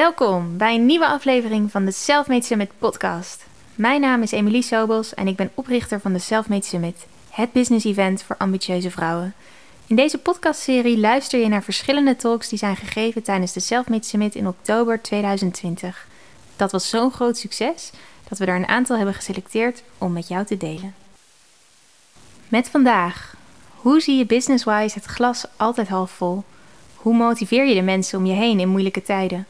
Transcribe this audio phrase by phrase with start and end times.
[0.00, 3.46] Welkom bij een nieuwe aflevering van de Selfmade Summit podcast.
[3.74, 7.84] Mijn naam is Emilie Sobels en ik ben oprichter van de Selfmade Summit, het business
[7.84, 9.34] event voor ambitieuze vrouwen.
[9.86, 14.34] In deze podcastserie luister je naar verschillende talks die zijn gegeven tijdens de Selfmade Summit
[14.34, 16.06] in oktober 2020.
[16.56, 17.90] Dat was zo'n groot succes
[18.28, 20.94] dat we er een aantal hebben geselecteerd om met jou te delen.
[22.48, 23.34] Met vandaag,
[23.74, 26.44] hoe zie je business-wise het glas altijd half vol?
[26.94, 29.46] Hoe motiveer je de mensen om je heen in moeilijke tijden?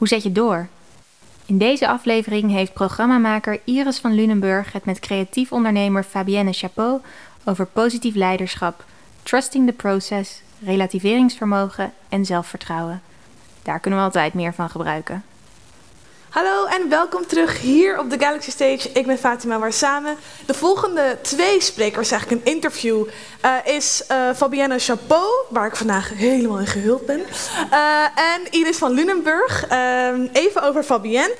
[0.00, 0.68] Hoe zet je door?
[1.46, 7.00] In deze aflevering heeft programmamaker Iris van Lunenburg het met creatief ondernemer Fabienne Chapeau
[7.44, 8.84] over positief leiderschap,
[9.22, 13.02] trusting the process, relativeringsvermogen en zelfvertrouwen.
[13.62, 15.24] Daar kunnen we altijd meer van gebruiken.
[16.30, 18.90] Hallo en welkom terug hier op de Galaxy Stage.
[18.92, 20.14] Ik ben Fatima Warsame.
[20.46, 23.06] De volgende twee sprekers, eigenlijk een interview,
[23.44, 27.20] uh, is uh, Fabienne Chapeau, waar ik vandaag helemaal in gehuld ben.
[27.72, 29.64] Uh, en Iris van Lunenburg.
[30.32, 31.34] Even over Fabienne.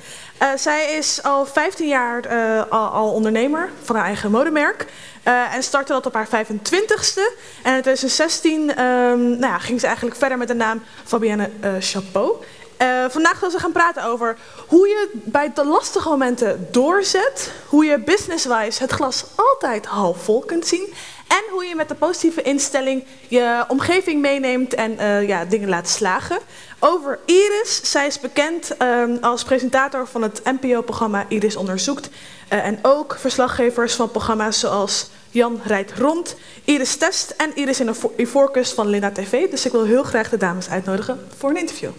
[0.55, 2.27] zij is al 15 jaar
[2.69, 4.85] al, al, ondernemer van haar eigen modemerk.
[5.23, 7.21] en startte dat op haar 25ste.
[7.63, 12.43] En in 2016 um, nou ja, ging ze eigenlijk verder met de naam Fabienne Chapeau.
[12.81, 14.37] Uh, vandaag zullen we gaan praten over
[14.67, 17.51] hoe je bij de lastige momenten doorzet.
[17.67, 20.93] Hoe je business-wise het glas altijd half vol kunt zien.
[21.27, 25.89] En hoe je met de positieve instelling je omgeving meeneemt en uh, ja, dingen laat
[25.89, 26.39] slagen.
[26.79, 27.91] Over Iris.
[27.91, 32.07] Zij is bekend uh, als presentator van het NPO-programma Iris Onderzoekt.
[32.07, 37.95] Uh, en ook verslaggevers van programma's zoals Jan rijdt rond, Iris Test en Iris in
[38.15, 39.49] Ivorcus van Linda TV.
[39.49, 41.91] Dus ik wil heel graag de dames uitnodigen voor een interview.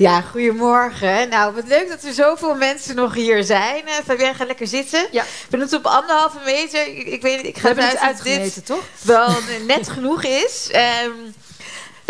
[0.00, 1.28] Ja, goedemorgen.
[1.28, 3.82] Nou, wat leuk dat er zoveel mensen nog hier zijn.
[3.86, 5.06] Uh, Fabienne, ga lekker zitten.
[5.10, 5.22] Ja.
[5.22, 6.86] Ik ben het op anderhalve meter.
[6.86, 8.84] Ik, ik weet ik ga het uit dit toch?
[9.02, 9.28] wel
[9.66, 10.70] net genoeg is.
[11.04, 11.34] Um,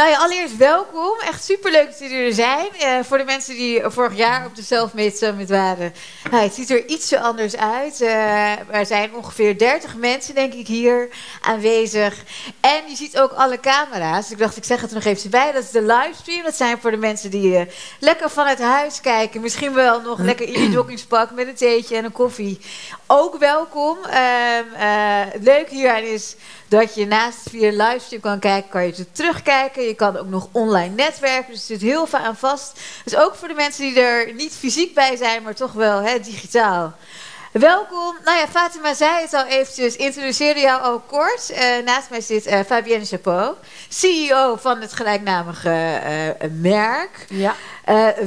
[0.01, 1.19] nou ja, allereerst welkom.
[1.21, 2.69] Echt superleuk dat jullie er zijn.
[2.83, 5.95] Uh, voor de mensen die vorig jaar op de Selfmade Summit waren.
[6.31, 8.01] Nou, het ziet er iets anders uit.
[8.01, 11.09] Uh, er zijn ongeveer 30 mensen, denk ik, hier
[11.41, 12.25] aanwezig.
[12.61, 14.23] En je ziet ook alle camera's.
[14.23, 15.53] Dus ik dacht, ik zeg het er nog even bij.
[15.53, 16.43] Dat is de livestream.
[16.43, 17.61] Dat zijn voor de mensen die uh,
[17.99, 19.41] lekker vanuit huis kijken.
[19.41, 22.61] Misschien wel nog lekker in je joggingspak met een theetje en een koffie.
[23.13, 23.99] Ook welkom.
[24.05, 24.65] Ehm,
[25.41, 26.37] leuk hieraan is
[26.69, 29.83] dat je naast via livestream kan kijken, kan je ze terugkijken.
[29.83, 32.81] Je kan ook nog online netwerken, dus er zit heel veel aan vast.
[33.05, 36.95] Dus ook voor de mensen die er niet fysiek bij zijn, maar toch wel digitaal.
[37.53, 38.17] Welkom.
[38.25, 41.51] Nou ja, Fatima zei het al eventjes, introduceerde jou al kort.
[41.51, 43.55] Uh, naast mij zit uh, Fabienne Chapeau,
[43.89, 46.01] CEO van het gelijknamige
[46.41, 47.27] uh, merk.
[47.29, 47.55] Ja.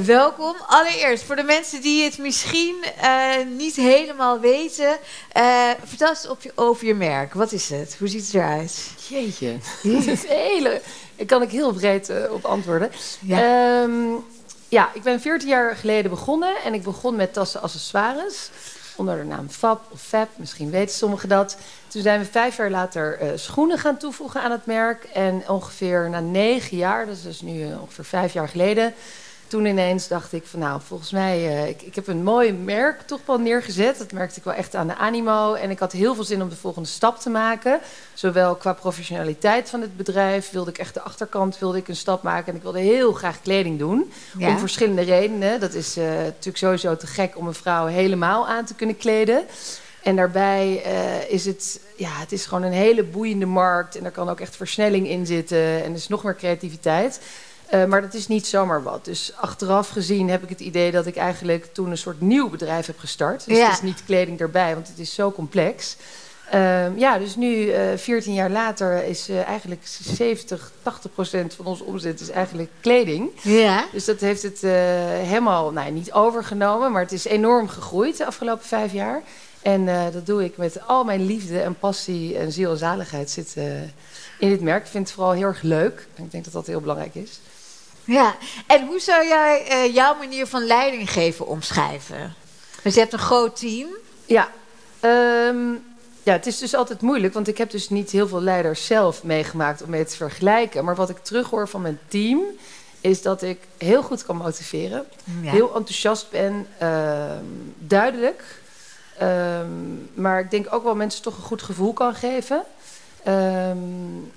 [0.04, 0.54] Welkom.
[0.66, 2.84] Allereerst, voor de mensen die het misschien
[3.56, 4.96] niet helemaal weten,
[5.84, 7.34] vertel eens op je, over je merk.
[7.34, 7.96] Wat is het?
[7.98, 8.90] Hoe ziet het eruit?
[9.08, 10.80] Jeetje, dat is hele...
[11.16, 12.90] Ik kan ik heel breed op antwoorden.
[13.20, 13.82] Ja.
[13.82, 14.24] Um,
[14.74, 18.50] ja, ik ben 14 jaar geleden begonnen en ik begon met tassen accessoires
[18.96, 20.28] onder de naam Fab of Fab.
[20.36, 21.56] Misschien weten sommigen dat.
[21.88, 25.04] Toen zijn we vijf jaar later uh, schoenen gaan toevoegen aan het merk.
[25.04, 28.94] En ongeveer na negen jaar, dat is dus nu uh, ongeveer vijf jaar geleden,
[29.46, 33.02] toen ineens dacht ik van nou, volgens mij, uh, ik, ik heb een mooi merk
[33.02, 33.98] toch wel neergezet.
[33.98, 35.54] Dat merkte ik wel echt aan de animo.
[35.54, 37.80] En ik had heel veel zin om de volgende stap te maken.
[38.14, 42.22] Zowel qua professionaliteit van het bedrijf wilde ik echt de achterkant wilde ik een stap
[42.22, 42.46] maken.
[42.46, 44.12] En ik wilde heel graag kleding doen.
[44.40, 45.60] Om verschillende redenen.
[45.60, 49.44] Dat is uh, natuurlijk sowieso te gek om een vrouw helemaal aan te kunnen kleden.
[50.02, 53.96] En daarbij uh, is het, ja, het is gewoon een hele boeiende markt.
[53.96, 55.58] En er kan ook echt versnelling in zitten.
[55.58, 57.20] En er is nog meer creativiteit.
[57.72, 59.04] Uh, maar dat is niet zomaar wat.
[59.04, 62.86] Dus achteraf gezien heb ik het idee dat ik eigenlijk toen een soort nieuw bedrijf
[62.86, 63.46] heb gestart.
[63.46, 63.64] Dus ja.
[63.64, 65.96] het is niet kleding erbij, want het is zo complex.
[66.54, 71.54] Uh, ja, dus nu, uh, eh, 14 jaar later, is uh, eigenlijk 70, 80 procent
[71.54, 73.30] van onze omzet is eigenlijk kleding.
[73.42, 73.84] Ja.
[73.92, 78.64] Dus dat heeft het helemaal, nou, niet overgenomen, maar het is enorm gegroeid de afgelopen
[78.64, 79.22] vijf jaar.
[79.62, 83.56] En dat doe ik met al mijn liefde en passie en ziel en zaligheid zit
[84.38, 84.84] in dit merk.
[84.84, 86.06] Ik vind het vooral heel erg leuk.
[86.14, 87.40] Ik denk dat dat heel belangrijk is.
[88.04, 88.34] Ja,
[88.66, 92.34] en hoe zou jij uh, jouw manier van leiding geven omschrijven?
[92.82, 93.88] Dus je hebt een groot team.
[94.26, 94.48] Ja,
[95.00, 95.84] um,
[96.22, 99.22] ja, het is dus altijd moeilijk, want ik heb dus niet heel veel leiders zelf
[99.22, 100.84] meegemaakt om mee te vergelijken.
[100.84, 102.40] Maar wat ik terughoor van mijn team,
[103.00, 105.06] is dat ik heel goed kan motiveren,
[105.40, 105.50] ja.
[105.50, 107.24] heel enthousiast ben, uh,
[107.78, 108.42] duidelijk.
[109.22, 112.62] Um, maar ik denk ook wel mensen toch een goed gevoel kan geven.
[113.28, 114.32] Um,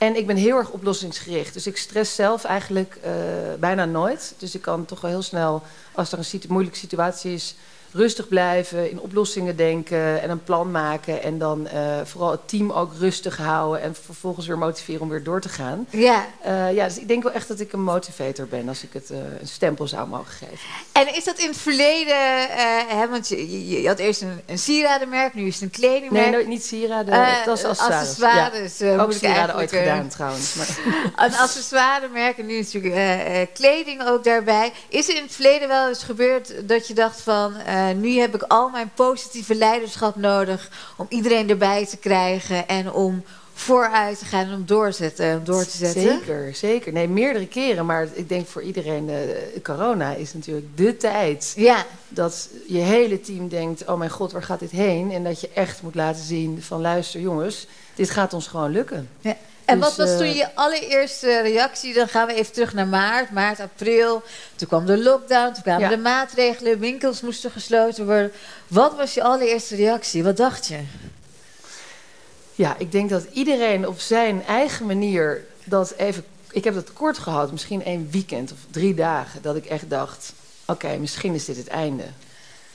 [0.00, 1.54] en ik ben heel erg oplossingsgericht.
[1.54, 3.12] Dus ik stress zelf eigenlijk uh,
[3.58, 4.34] bijna nooit.
[4.38, 5.62] Dus ik kan toch wel heel snel,
[5.92, 7.54] als er een situ moeilijke situatie is,
[7.92, 11.22] rustig blijven, in oplossingen denken en een plan maken.
[11.22, 15.22] En dan uh, vooral het team ook rustig houden en vervolgens weer motiveren om weer
[15.22, 15.86] door te gaan.
[15.90, 16.26] Ja.
[16.46, 19.10] Uh, ja, dus ik denk wel echt dat ik een motivator ben als ik het
[19.10, 20.58] uh, een stempel zou mogen geven.
[20.92, 22.16] En is dat in het verleden,
[22.88, 26.30] hè, want je, je, had eerst een, een sieradenmerk, nu is het een kledingmerk.
[26.30, 28.08] Nee, niet sieraden, het was accessoires.
[28.08, 28.96] accessoires ja.
[28.96, 30.54] ook sieraden ooit gedaan trouwens.
[30.54, 30.78] Maar.
[31.26, 34.72] een accessoiremerk en nu natuurlijk kleding ook daarbij.
[34.88, 37.54] Is er in het verleden wel eens gebeurd dat je dacht van...
[37.88, 42.92] Uh, nu heb ik al mijn positieve leiderschap nodig om iedereen erbij te krijgen en
[42.92, 43.24] om
[43.54, 46.02] vooruit te gaan en om doorzetten, door te zetten.
[46.02, 46.92] Zeker, zeker.
[46.92, 47.86] Nee, meerdere keren.
[47.86, 51.52] Maar ik denk voor iedereen, uh, corona is natuurlijk de tijd.
[51.56, 51.86] Ja.
[52.08, 55.12] Dat je hele team denkt, oh mijn god, waar gaat dit heen?
[55.12, 59.08] En dat je echt moet laten zien van, luister jongens, dit gaat ons gewoon lukken.
[59.20, 59.36] Ja.
[59.70, 61.94] En wat was toen je allereerste reactie?
[61.94, 64.22] Dan gaan we even terug naar maart, maart, april.
[64.56, 68.32] Toen kwam de lockdown, toen kwamen de maatregelen, winkels moesten gesloten worden.
[68.66, 70.22] Wat was je allereerste reactie?
[70.22, 70.78] Wat dacht je?
[72.54, 76.24] Ja, ik denk dat iedereen op zijn eigen manier dat even.
[76.50, 80.32] Ik heb dat kort gehad, misschien één weekend of drie dagen, dat ik echt dacht:
[80.66, 82.04] oké, misschien is dit het einde.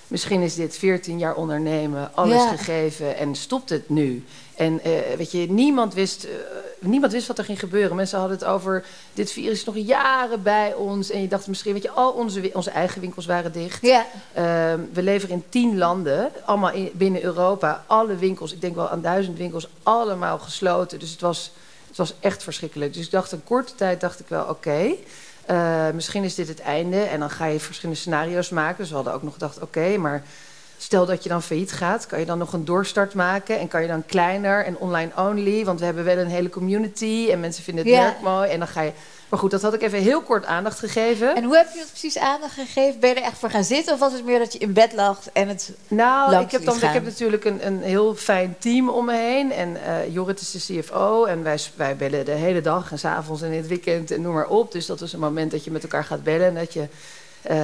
[0.08, 2.56] Misschien is dit 14 jaar ondernemen, alles ja.
[2.56, 4.26] gegeven en stopt het nu.
[4.56, 6.32] En uh, weet je, niemand wist, uh,
[6.80, 7.96] niemand wist wat er ging gebeuren.
[7.96, 11.10] Mensen hadden het over, dit virus is nog jaren bij ons.
[11.10, 13.82] En je dacht misschien, weet je, al onze, onze eigen winkels waren dicht.
[13.82, 14.06] Ja.
[14.38, 14.44] Uh,
[14.94, 17.84] we leveren in tien landen, allemaal in, binnen Europa.
[17.88, 21.00] Alle winkels, ik denk wel aan duizend winkels, allemaal gesloten.
[21.00, 21.52] Dus het was,
[21.88, 22.94] het was echt verschrikkelijk.
[22.94, 24.52] Dus ik dacht, een korte tijd dacht ik wel, oké.
[24.52, 25.00] Okay,
[25.50, 27.02] uh, misschien is dit het einde.
[27.02, 28.78] En dan ga je verschillende scenario's maken.
[28.78, 30.24] Dus we hadden ook nog gedacht, oké, okay, maar
[30.86, 33.60] stel dat je dan failliet gaat, kan je dan nog een doorstart maken?
[33.60, 35.66] En kan je dan kleiner en online only?
[35.66, 38.02] Want we hebben wel een hele community en mensen vinden het Ja.
[38.02, 38.50] merk mooi.
[38.50, 38.92] En dan ga je...
[39.30, 41.36] Maar goed, dat had ik even heel kort aandacht gegeven.
[41.36, 43.00] En hoe heb je het precies aandacht gegeven?
[43.00, 43.94] Ben je er echt voor gaan zitten?
[43.94, 46.76] Of was het meer dat je in bed lag en het Nou, ik heb, dan,
[46.76, 49.52] ik heb natuurlijk een, een heel fijn team om me heen.
[49.52, 51.26] En eh Jorrit is de CFO.
[51.26, 54.34] En wij, wij bellen de hele dag en s'avonds en in het weekend en noem
[54.34, 54.72] maar op.
[54.72, 56.48] Dus dat is een moment dat je met elkaar gaat bellen.
[56.48, 56.88] En dat je
[57.48, 57.58] eh,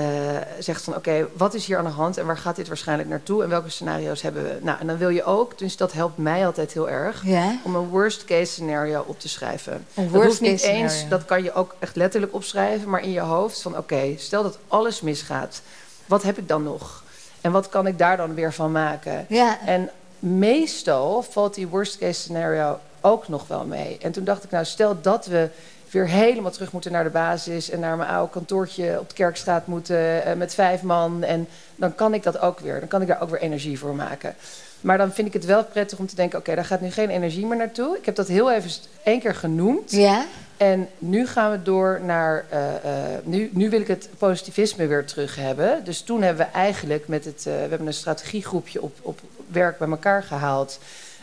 [0.60, 3.44] zegt van oké, wat is hier aan de hand en waar gaat dit waarschijnlijk naartoe?
[3.44, 4.58] En welke scenario's hebben we?
[4.62, 7.24] Nou, en dan wil je ook, dus dat helpt mij altijd heel erg,
[7.64, 9.74] om een worst case scenario op te schrijven.
[9.74, 11.18] Een dat worst hoeft niet case eens, scenario.
[11.18, 14.58] dat kan je ook echt letterlijk opschrijven, maar in je hoofd van oké, stel dat
[14.68, 15.62] alles misgaat,
[16.06, 17.04] wat heb ik dan nog?
[17.42, 19.26] En wat kan ik daar dan weer van maken?
[19.66, 19.90] En
[20.20, 23.98] meestal valt die worst case scenario ook nog wel mee.
[24.02, 25.50] En toen dacht ik, nou stel dat we
[25.92, 29.68] weer helemaal terug moeten naar de basis en naar mijn oude kantoortje op de Kerkstraat
[29.68, 31.24] moeten eh, met vijf man.
[31.24, 32.80] En dan kan ik dat ook weer.
[32.80, 34.36] Dan kan ik daar ook weer energie voor maken.
[34.82, 37.10] Maar dan vind ik het wel prettig om te denken: oké, daar gaat nu geen
[37.10, 37.98] energie meer naartoe.
[37.98, 38.72] Ik heb dat heel even
[39.04, 39.92] één keer genoemd.
[39.92, 40.26] Ja?
[40.58, 42.46] En nu gaan we door naar.
[42.50, 45.84] eh, eh, nu, nu wil ik het positivisme weer terug hebben.
[45.84, 47.44] Dus toen hebben we eigenlijk met het.
[47.44, 50.80] we hebben een strategiegroepje op, op werk bij elkaar gehaald.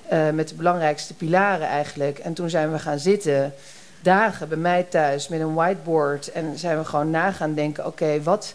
[0.09, 2.19] eh, met de belangrijkste pilaren eigenlijk.
[2.19, 3.55] En toen zijn we gaan zitten.
[4.01, 6.33] Dagen bij mij thuis met een whiteboard.
[6.33, 8.55] En zijn we gewoon na gaan denken: oké, wat,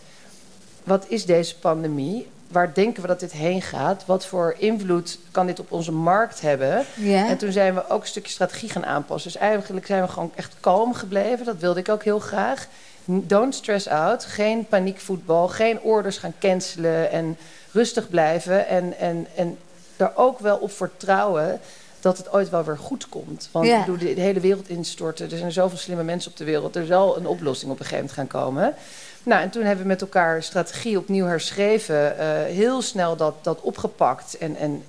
[0.83, 2.27] wat is deze pandemie?
[2.47, 4.05] Waar denken we dat dit heen gaat?
[4.05, 6.85] Wat voor invloed kan dit op onze markt hebben?
[7.27, 9.31] En toen zijn we ook een stukje strategie gaan aanpassen.
[9.31, 11.45] Dus eigenlijk zijn we gewoon echt kalm gebleven.
[11.45, 12.67] Dat wilde ik ook heel graag.
[13.05, 14.25] Don't stress out.
[14.25, 15.47] Geen paniekvoetbal.
[15.47, 17.11] Geen orders gaan cancelen.
[17.11, 17.37] En
[17.71, 18.67] rustig blijven.
[18.67, 19.57] En, en, en
[19.97, 21.59] er ook wel op vertrouwen
[22.03, 23.49] dat het ooit wel weer goed komt.
[23.51, 23.79] Want Ja.
[23.79, 25.31] bedoel, de, de hele wereld instorten.
[25.31, 26.75] Er zijn zoveel slimme mensen op de wereld.
[26.75, 28.73] Er zal een oplossing op een gegeven moment gaan komen.
[29.23, 32.17] Nou, en toen hebben we met elkaar strategie opnieuw herschreven.
[32.17, 34.37] eh, heel snel dat, dat opgepakt.
[34.37, 34.83] En, en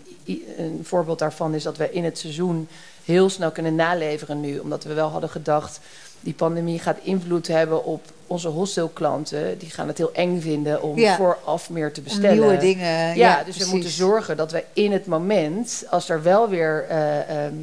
[0.56, 2.68] een voorbeeld daarvan is dat we in het seizoen
[3.04, 4.58] heel snel kunnen naleveren nu.
[4.58, 5.80] Omdat we wel hadden gedacht,
[6.20, 9.58] die pandemie gaat invloed hebben op onze wholesale klanten.
[9.58, 11.16] Die gaan het heel eng vinden om Ja.
[11.16, 12.32] vooraf meer te Om bestellen.
[12.38, 12.86] nieuwe dingen.
[12.88, 13.64] Ja, Ja, dus precies.
[13.64, 17.54] we moeten zorgen dat wij in het moment, als er wel weer eh, ehm,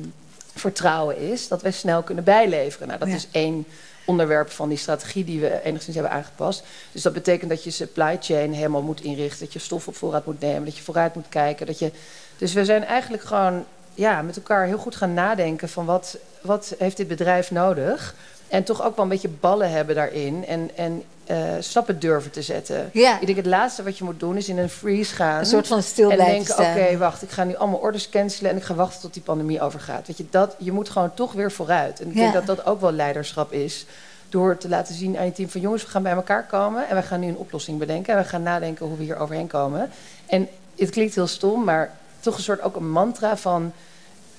[0.56, 2.88] vertrouwen is, dat wij snel kunnen bijleveren.
[2.88, 3.16] Nou, dat Ja.
[3.16, 3.66] is één
[4.06, 6.64] onderwerp van die strategie die we enigszins hebben aangepast.
[6.92, 10.26] Dus dat betekent dat je supply chain helemaal moet inrichten, dat je stof op voorraad
[10.26, 11.66] moet nemen, dat je vooruit moet kijken.
[11.66, 11.92] Dat je...
[12.38, 16.76] Dus we zijn eigenlijk gewoon ja, met elkaar heel goed gaan nadenken van wat, wat
[16.78, 18.16] heeft dit bedrijf nodig?
[18.48, 22.42] En toch ook wel een beetje ballen hebben daarin en, en eh, stappen durven te
[22.42, 22.90] zetten.
[22.94, 23.20] Ja.
[23.20, 25.40] Ik denk het laatste wat je moet doen is in een freeze gaan.
[25.40, 28.58] Een soort van stil en denken, oké, wacht, ik ga nu allemaal orders cancelen en
[28.58, 30.08] ik ga wachten tot die pandemie overgaat.
[30.08, 32.00] Weet je, dat, je moet gewoon toch weer vooruit.
[32.02, 33.86] En ik denk dat dat ook wel leiderschap is.
[34.30, 36.96] Door te laten zien aan je team van jongens, we gaan bij elkaar komen en
[36.96, 38.14] we gaan nu een oplossing bedenken.
[38.14, 39.90] En we gaan nadenken hoe we hier overheen komen.
[40.26, 43.74] En het klinkt heel stom, maar toch een soort ook een mantra van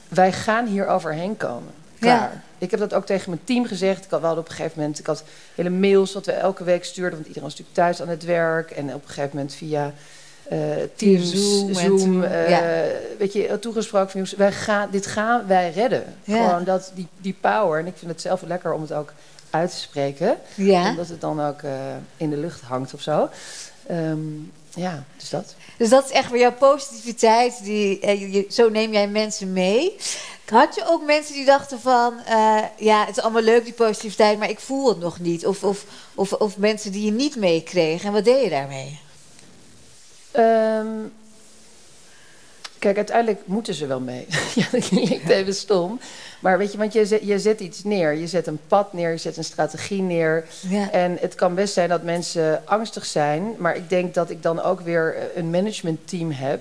[0.09, 1.73] wij gaan hier overheen komen.
[1.99, 2.33] Klaar.
[2.33, 2.43] Ja.
[2.59, 4.05] Ik heb dat ook tegen mijn team gezegd.
[4.05, 5.25] Ik had wel op een gegeven moment, ik had
[5.55, 8.71] hele mails wat we elke week stuurden, want iedereen was natuurlijk thuis aan het werk.
[8.71, 9.93] En op een gegeven moment via
[10.53, 10.59] uh,
[10.97, 11.31] Teams,
[11.71, 12.85] Zoom eh, ja.
[13.19, 16.05] weet je, toegesproken van jongens, wij gaan, dit gaan wij redden.
[16.25, 16.47] Ja.
[16.47, 17.79] Gewoon dat, die, die power.
[17.79, 19.13] En ik vind het zelf lekker om het ook
[19.51, 20.37] uit te spreken.
[20.55, 20.89] Ja.
[20.89, 21.73] Omdat het dan ook eh,
[22.17, 23.29] in de lucht hangt of zo.
[23.87, 24.19] Ehm,
[24.75, 25.55] ja, dus dat.
[25.77, 27.65] Dus dat is echt weer jouw positiviteit.
[27.65, 29.97] Die, eh, je- je- zo neem jij mensen mee.
[30.45, 32.19] Had je ook mensen die dachten van...
[32.27, 35.47] eh, ja, het is allemaal leuk die positiviteit, maar ik voel het nog niet.
[35.47, 38.07] Of, of, of, of mensen die je niet meekregen.
[38.07, 38.99] En wat deed je daarmee?
[40.31, 40.87] Ehm,
[42.83, 44.27] kijk, uiteindelijk moeten ze wel mee.
[44.55, 46.01] ja, dat klinkt even stom.
[46.41, 48.13] Maar weet je, want je zet, je zet iets neer.
[48.15, 50.45] Je zet een pad neer, je zet een strategie neer.
[50.69, 50.91] Ja.
[50.91, 53.55] En het kan best zijn dat mensen angstig zijn.
[53.59, 56.61] Maar ik denk dat ik dan ook weer eh, een managementteam heb.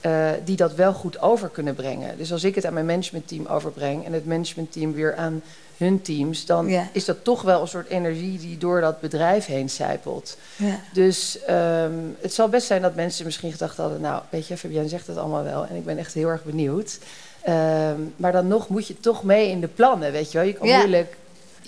[0.00, 2.18] eh, die dat wel goed over kunnen brengen.
[2.18, 4.04] Dus als ik het aan mijn managementteam overbreng.
[4.04, 5.42] en het managementteam weer aan
[5.76, 6.46] hun teams.
[6.46, 6.88] dan Ja.
[6.92, 10.36] is dat toch wel een soort energie die door dat bedrijf heen zijpelt.
[10.56, 10.80] Ja.
[10.92, 14.00] Dus ehm, het zal best zijn dat mensen misschien gedacht hadden...
[14.00, 15.66] nou, weet je, Fabienne zegt het allemaal wel...
[15.66, 16.98] en ik ben echt heel erg benieuwd.
[17.42, 20.46] Ehm, maar dan nog moet je toch mee in de plannen, weet je wel.
[20.46, 20.76] Je kan Ja.
[20.78, 21.16] moeilijk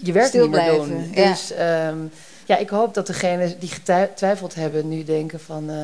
[0.03, 1.11] je werk Stil niet meer blijven, doen.
[1.15, 1.31] ja.
[1.31, 1.97] Dus ehm,
[2.47, 4.89] ja, ik hoop dat degenen die getwijfeld hebben...
[4.89, 5.77] nu denken van, eh,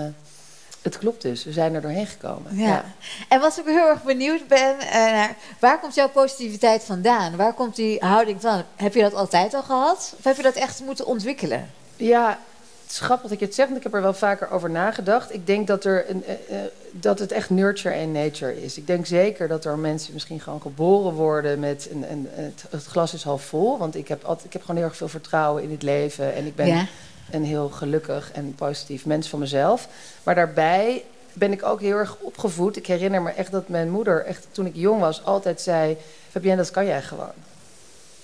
[0.84, 2.56] het klopt dus, we zijn er doorheen gekomen.
[2.56, 2.84] Ja.
[3.28, 5.24] En wat ik heel erg benieuwd ben, eh,
[5.58, 7.36] waar komt jouw positiviteit vandaan?
[7.36, 8.62] Waar komt die houding van?
[8.76, 10.14] Heb je dat altijd al gehad?
[10.18, 11.70] Of heb je dat echt moeten ontwikkelen?
[11.96, 12.38] Ja,
[12.82, 15.34] het is grappig dat je het zegt, want ik heb er wel vaker over nagedacht.
[15.34, 18.76] Ik denk dat, er een, eh, eh, dat het echt nurture en nature is.
[18.78, 22.84] Ik denk zeker dat er mensen misschien gewoon geboren worden met een, een, het, het
[22.84, 23.78] glas is half vol.
[23.78, 26.34] Want ik heb, altijd, ik heb gewoon heel erg veel vertrouwen in het leven.
[26.34, 26.86] En ik ben Ja.
[27.30, 29.88] Een heel gelukkig en positief mens van mezelf.
[30.22, 32.76] Maar daarbij ben ik ook heel erg opgevoed.
[32.76, 35.96] Ik herinner me echt dat mijn moeder, echt toen ik jong was, altijd zei:
[36.30, 37.32] Fabienne, dat kan jij gewoon.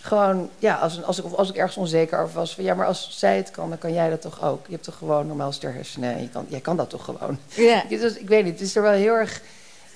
[0.00, 2.86] Gewoon, ja, als, als, ik, of als ik ergens onzeker over was, van ja, maar
[2.86, 4.66] als zij het kan, dan kan jij dat toch ook.
[4.66, 7.38] Je hebt toch gewoon normaal ster hersenen en je kan, jij kan dat toch gewoon.
[7.54, 7.82] Ja.
[7.88, 9.40] Dus, ik weet niet, het is er wel heel erg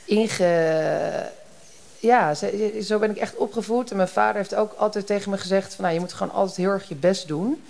[0.04, 1.32] inge...
[1.98, 2.34] Ja,
[2.82, 3.90] zo ben ik echt opgevoed.
[3.90, 5.74] En mijn vader heeft ook altijd tegen me gezegd...
[5.74, 7.62] Van, nou, je moet gewoon altijd heel erg je best doen.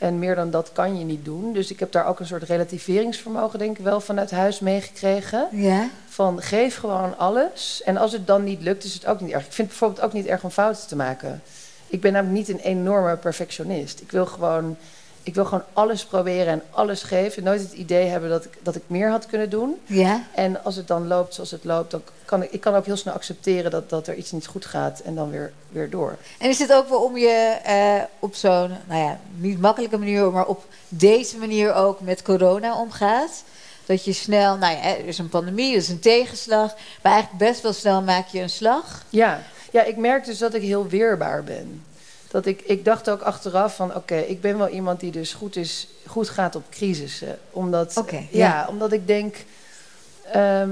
[0.00, 1.52] En meer dan dat kan je niet doen.
[1.52, 3.58] Dus ik heb daar ook een soort relativeringsvermogen...
[3.58, 5.48] denk ik wel vanuit huis meegekregen.
[5.52, 5.88] Ja.
[6.08, 7.82] Van geef gewoon alles.
[7.84, 9.46] En als het dan niet lukt, is het ook niet erg.
[9.46, 11.42] Ik vind het bijvoorbeeld ook niet erg om fouten te maken.
[11.86, 14.00] Ik ben namelijk niet een enorme perfectionist.
[14.00, 14.76] Ik wil gewoon,
[15.22, 17.42] ik wil gewoon alles proberen en alles geven.
[17.42, 19.80] Nooit het idee hebben dat ik, dat ik meer had kunnen doen.
[19.86, 20.22] Ja.
[20.34, 22.96] En als het dan loopt zoals het loopt, dan kan ik, ik kan ook heel
[22.96, 26.16] snel accepteren dat, dat er iets niet goed gaat en dan weer, weer door.
[26.38, 30.30] En is het ook wel om je eh, op zo'n, nou ja, niet makkelijke manier,
[30.30, 33.44] maar op deze manier ook met corona omgaat?
[33.86, 37.44] Dat je snel, nou ja, er is een pandemie, er is een tegenslag, maar eigenlijk
[37.44, 39.04] best wel snel maak je een slag.
[39.08, 41.82] Ja, ja ik merk dus dat ik heel weerbaar ben.
[42.30, 45.56] Dat ik, ik dacht ook achteraf van oké, ik ben wel iemand die dus goed,
[45.56, 47.38] is, goed gaat op crisissen.
[47.50, 48.26] Omdat, Oké, ja.
[48.30, 48.66] ja.
[48.68, 49.36] omdat ik denk,
[50.32, 50.70] ehm,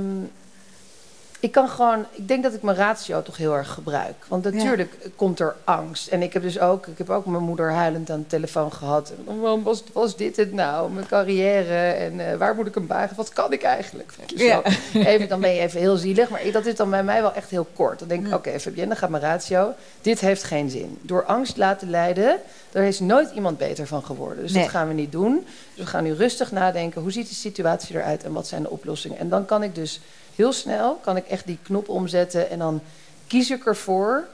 [1.41, 4.15] ik kan gewoon, ik denk dat ik mijn ratio toch heel erg gebruik.
[4.29, 6.09] Want natuurlijk komt er angst.
[6.09, 9.13] En ik heb dus ook, ik heb ook mijn moeder huilend aan de telefoon gehad.
[9.25, 10.91] Waarom was, was dit het nou?
[10.93, 13.09] Mijn carrière en eh, waar moet ik een baan?
[13.17, 14.13] Wat kan ik eigenlijk?
[14.27, 14.63] Ja.
[14.93, 14.99] zo.
[14.99, 16.29] Even, dan ben je even heel zielig.
[16.29, 17.99] Maar dat is dan bij mij wel echt heel kort.
[17.99, 18.37] Dan denk ik, Ja.
[18.37, 19.75] oké, Fabienne, dan gaat mijn ratio.
[20.03, 20.99] Dit heeft geen zin.
[21.03, 22.37] Door angst laten leiden,
[22.71, 24.43] daar is nooit iemand beter van geworden.
[24.43, 24.63] Dus Nee.
[24.63, 25.47] dat gaan we niet doen.
[25.75, 27.01] Dus we gaan nu rustig nadenken.
[27.03, 29.19] Hoe ziet de situatie eruit en wat zijn de oplossingen?
[29.19, 30.01] En dan kan ik dus
[30.39, 32.51] heel snel, kan ik echt die knop omzetten.
[32.51, 32.81] En dan
[33.27, 34.27] kies ik ervoor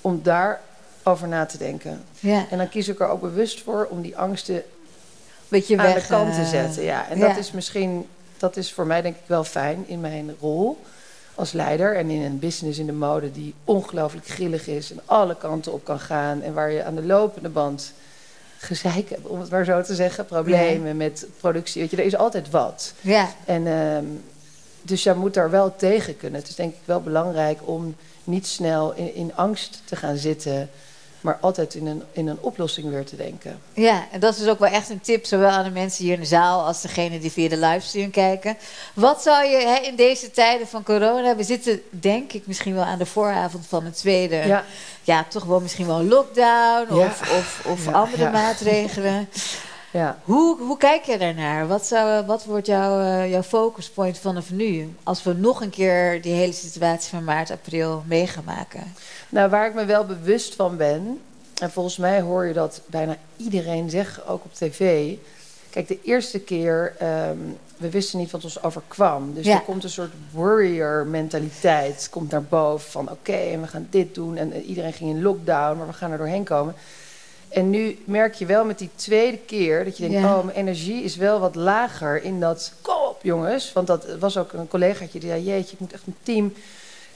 [0.00, 2.04] om daarover na te denken.
[2.18, 4.62] Ja, En dan kies ik er ook bewust voor om die angsten
[5.48, 6.02] beetje aan weg.
[6.02, 6.82] de kant te eh, zetten.
[6.82, 7.08] Ja.
[7.08, 7.28] En ja.
[7.28, 10.84] dat is misschien, dat is voor mij denk ik wel fijn in mijn rol
[11.34, 11.96] als leider.
[11.96, 15.84] En in een business in de mode die ongelooflijk grillig is en alle kanten op
[15.84, 16.42] kan gaan.
[16.42, 17.92] En waar je aan de lopende band
[18.58, 20.26] gezeik hebt, om het maar zo te zeggen.
[20.26, 21.80] Problemen met productie.
[21.80, 22.92] Weet je, er is altijd wat.
[23.00, 24.04] Ja, En ehm,
[24.86, 26.40] dus jij moet daar wel tegen kunnen.
[26.40, 30.70] Het is denk ik wel belangrijk om niet snel in, in angst te gaan zitten,
[31.20, 33.58] maar altijd in een, in een oplossing weer te denken.
[33.74, 36.20] ja, en dat is ook wel echt een tip, zowel aan de mensen hier in
[36.20, 38.56] de zaal als degene die via de livestream kijken.
[38.94, 42.84] Wat zou je hè, in deze tijden van corona, we zitten denk ik misschien wel
[42.84, 44.64] aan de vooravond van het tweede, ja,
[45.02, 47.06] Ja, toch wel misschien wel een lockdown Ja.
[47.06, 48.30] of, of, of Ja, andere ja.
[48.30, 49.28] maatregelen.
[49.92, 50.18] ja.
[50.24, 51.66] Hoe, hoe kijk je daarnaar?
[51.66, 54.94] Wat, zou, wat wordt jouw, eh, jouw focuspoint vanaf nu?
[55.02, 58.94] Als we nog een keer die hele situatie van maart, april mee gaan maken.
[59.28, 61.20] Nou, waar ik me wel bewust van ben,
[61.60, 65.12] en volgens mij hoor je dat bijna iedereen zeggen, ook op tv.
[65.70, 67.36] Kijk, de eerste keer, ehm,
[67.76, 69.34] we wisten niet wat ons overkwam.
[69.34, 69.54] Dus Ja.
[69.54, 72.90] er komt een soort warrior-mentaliteit komt naar boven.
[72.90, 74.36] Van oké, en we gaan dit doen.
[74.36, 76.74] En eh, iedereen ging in lockdown, maar we gaan er doorheen komen.
[77.56, 80.36] En nu merk je wel met die tweede keer dat je denkt: Ja.
[80.36, 82.72] oh, mijn energie is wel wat lager in dat.
[82.80, 83.72] Kom op, jongens.
[83.72, 86.52] Want dat was ook een collegaatje die zei: Jeetje, ik moet echt een team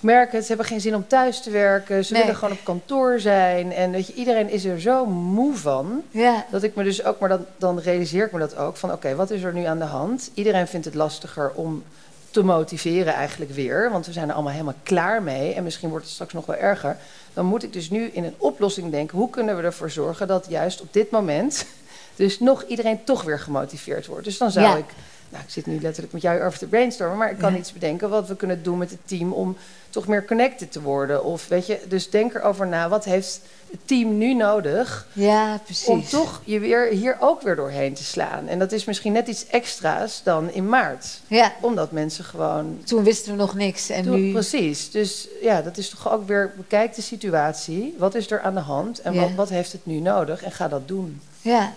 [0.00, 0.40] merken.
[0.42, 2.04] Ze hebben geen zin om thuis te werken.
[2.04, 2.22] Ze Nee.
[2.22, 3.72] willen gewoon op kantoor zijn.
[3.72, 6.02] En weet je, iedereen is er zo moe van.
[6.10, 6.44] Ja.
[6.50, 8.76] Dat ik me dus ook, maar dan, dan realiseer ik me dat ook.
[8.76, 10.30] Van oké, wat is er nu aan de hand?
[10.34, 11.82] Iedereen vindt het lastiger om
[12.30, 13.90] te motiveren eigenlijk weer.
[13.90, 15.52] Want we zijn er allemaal helemaal klaar mee.
[15.54, 16.96] En misschien wordt het straks nog wel erger.
[17.34, 19.18] Dan moet ik dus nu in een oplossing denken.
[19.18, 21.66] Hoe kunnen we ervoor zorgen dat juist op dit moment...
[22.16, 24.24] dus nog iedereen toch weer gemotiveerd wordt.
[24.24, 24.76] Dus dan zou Ja.
[24.76, 24.84] ik...
[25.30, 27.18] Nou, ik zit nu letterlijk met jou over te brainstormen.
[27.18, 27.58] Maar ik kan Ja.
[27.58, 29.32] iets bedenken wat we kunnen doen met het team...
[29.32, 29.56] om
[29.90, 31.24] toch meer connected te worden.
[31.24, 32.88] Of weet je, dus denk erover na.
[32.88, 35.86] Wat heeft het team nu nodig Ja, precies.
[35.86, 38.48] om toch je weer hier ook weer doorheen te slaan.
[38.48, 41.20] En dat is misschien net iets extra's dan in maart.
[41.26, 42.80] Ja, Omdat mensen gewoon.
[42.84, 43.88] toen wisten we nog niks.
[43.90, 44.32] En Toen- nu...
[44.32, 44.90] Precies.
[44.90, 46.52] Dus ja, dat is toch ook weer.
[46.56, 47.94] Bekijk de situatie.
[47.98, 49.00] Wat is er aan de hand?
[49.00, 49.20] En Ja.
[49.20, 50.42] wat, wat heeft het nu nodig?
[50.42, 51.20] En ga dat doen.
[51.40, 51.72] Ja.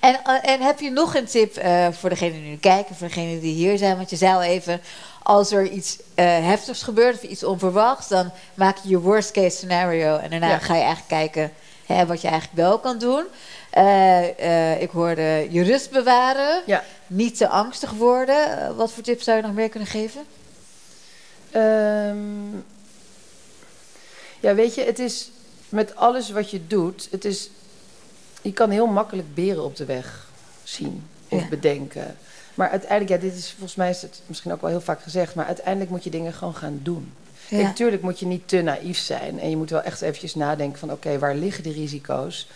[0.00, 3.06] En, eh, en heb je nog een tip eh, voor degenen die nu kijken, voor
[3.06, 3.96] degenen die hier zijn?
[3.96, 4.80] Want je zei al even,
[5.22, 9.56] als er iets eh, heftigs gebeurt of iets onverwachts, dan maak je je worst case
[9.56, 10.16] scenario.
[10.16, 10.58] En daarna Ja.
[10.58, 11.52] ga je eigenlijk kijken
[11.86, 13.24] hè, wat je eigenlijk wel kan doen.
[14.80, 16.84] Ik hoorde je rust bewaren, Ja.
[17.06, 18.76] niet te angstig worden.
[18.76, 20.24] Wat voor tips zou je nog meer kunnen geven?
[21.50, 22.56] Ehm,
[24.40, 25.30] ja, weet je, het is
[25.68, 27.50] met alles wat je doet, het is,
[28.44, 30.26] je kan heel makkelijk beren op de weg
[30.62, 31.48] zien of Ja.
[31.48, 32.16] bedenken.
[32.54, 35.34] Maar uiteindelijk, ja, dit is volgens mij is het misschien ook wel heel vaak gezegd,
[35.34, 37.12] maar uiteindelijk moet je dingen gewoon gaan doen.
[37.48, 37.56] Ja.
[37.56, 40.78] Kijk, Natuurlijk moet je niet te naïef zijn en je moet wel echt eventjes nadenken
[40.78, 42.48] van oké, waar liggen die risico's?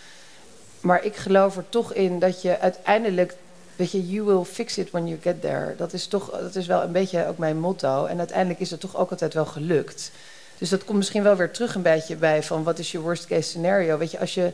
[0.81, 3.35] Maar ik geloof er toch in dat je uiteindelijk,
[3.75, 5.75] weet je, you will fix it when you get there.
[5.77, 8.05] Dat is toch, dat is wel een beetje ook mijn motto.
[8.05, 10.11] En uiteindelijk is het toch ook altijd wel gelukt.
[10.57, 13.25] Dus dat komt misschien wel weer terug een beetje bij van wat is je worst
[13.25, 13.97] case scenario?
[13.97, 14.51] Weet je, als je,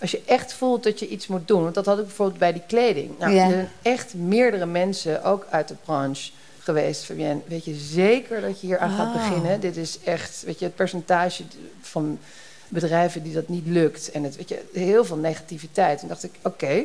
[0.00, 2.52] als je echt voelt dat je iets moet doen, want dat had ik bijvoorbeeld bij
[2.52, 3.18] die kleding.
[3.18, 3.44] Nou, Ja.
[3.44, 7.40] Er zijn echt meerdere mensen, ook uit de branche geweest, Fabienne.
[7.46, 9.28] Weet je zeker dat je hier aan gaat Oh.
[9.28, 9.60] beginnen?
[9.60, 11.42] Dit is echt, weet je, het percentage
[11.80, 12.18] van
[12.68, 14.10] bedrijven die dat niet lukt.
[14.10, 16.02] En het, weet je, heel veel negativiteit.
[16.02, 16.84] En dacht ik, oké,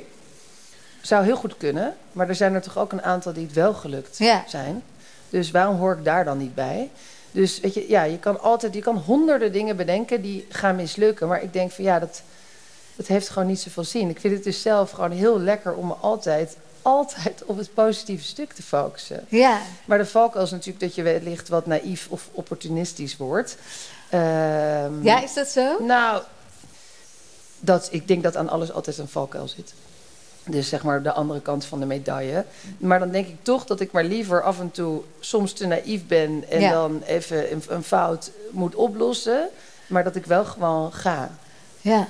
[1.02, 1.96] zou heel goed kunnen.
[2.12, 4.44] Maar er zijn er toch ook een aantal die het wel gelukt Ja.
[4.48, 4.84] zijn.
[5.30, 6.90] Dus waarom hoor ik daar dan niet bij?
[7.32, 11.28] Dus weet je, ja, je kan altijd, je kan honderden dingen bedenken die gaan mislukken.
[11.28, 12.22] Maar ik denk van ja, dat,
[12.96, 14.10] dat heeft gewoon niet zoveel zin.
[14.10, 18.24] Ik vind het dus zelf gewoon heel lekker om me altijd, altijd op het positieve
[18.24, 19.26] stuk te focussen.
[19.30, 23.58] Ja, Maar de valkuil is natuurlijk dat je wellicht wat naïef of opportunistisch wordt.
[24.10, 25.84] Ehm, ja is dat zo?
[25.84, 26.22] nou,
[27.60, 29.74] dat, ik denk dat aan alles altijd een valkuil zit.
[30.46, 32.46] Dus zeg maar de andere kant van de medaille.
[32.78, 36.08] Maar dan denk ik toch dat ik maar liever af en toe soms te naïef
[36.08, 36.72] ben en Ja.
[36.72, 39.50] dan even een, een fout moet oplossen.
[39.88, 41.32] Maar dat ik wel gewoon ga.
[41.82, 42.08] Ja.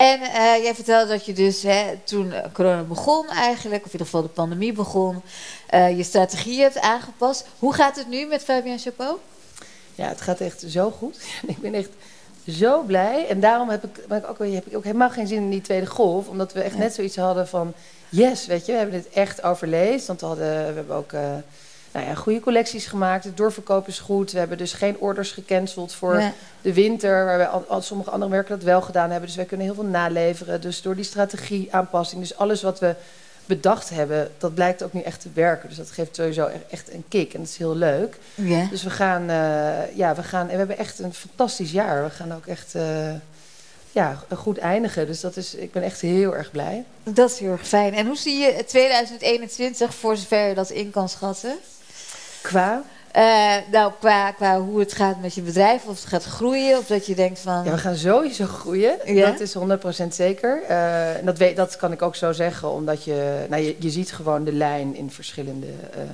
[0.00, 3.92] En eh, jij vertelde dat je dus hè, toen eh, corona begon eigenlijk, of in
[3.92, 5.22] ieder geval de pandemie begon,
[5.66, 7.46] eh, je strategie hebt aangepast.
[7.58, 9.16] Hoe gaat het nu met Fabien Chapeau?
[9.94, 11.16] Ja, het gaat echt zo goed.
[11.46, 11.88] ik ben echt
[12.48, 13.26] zo blij.
[13.26, 16.28] En daarom heb ik, ook, heb ik ook helemaal geen zin in die tweede golf.
[16.28, 16.80] Omdat we echt Ja.
[16.80, 17.72] net zoiets hadden van...
[18.08, 20.06] Yes, weet je, we hebben dit echt overleefd.
[20.06, 21.12] Want we, hadden, we hebben ook
[21.92, 23.24] nou ja, goede collecties gemaakt.
[23.24, 24.32] Het doorverkoop is goed.
[24.32, 26.32] We hebben dus geen orders gecanceld voor Ja.
[26.62, 27.24] de winter.
[27.24, 29.26] Waar wij al, sommige andere merken dat wel gedaan hebben.
[29.26, 30.60] Dus wij kunnen heel veel naleveren.
[30.60, 32.20] Dus door die strategie-aanpassing.
[32.20, 32.94] Dus alles wat we
[33.46, 35.68] bedacht hebben, dat blijkt ook nu echt te werken.
[35.68, 37.32] Dus dat geeft sowieso e- echt een kick.
[37.34, 38.16] En dat is heel leuk.
[38.34, 38.66] Ja.
[38.70, 42.04] Dus we gaan, eh, ja, we gaan, en we hebben echt een fantastisch jaar.
[42.04, 43.12] We gaan ook echt, eh,
[43.92, 45.06] ja, goed eindigen.
[45.06, 46.84] Dus dat is, ik ben echt heel erg blij.
[47.02, 47.94] Dat is heel erg fijn.
[47.94, 51.56] En hoe zie je 2021, voor zover je dat in kan schatten?
[52.42, 56.78] Qua, Eh, nou, qua, qua hoe het gaat met je bedrijf, of het gaat groeien,
[56.78, 57.64] of dat je denkt van...
[57.64, 58.96] ja, we gaan sowieso groeien.
[59.04, 59.30] Ja?
[59.30, 59.56] Dat is
[60.04, 60.62] 100% zeker.
[60.62, 64.12] En dat, weet, dat kan ik ook zo zeggen, omdat je, nou, je, je ziet
[64.12, 66.08] gewoon de lijn in verschillende, ehm,